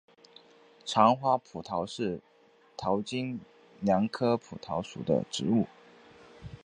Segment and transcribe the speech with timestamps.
[0.83, 2.19] 长花蒲桃是
[2.75, 3.39] 桃金
[3.81, 5.67] 娘科蒲桃属的植物。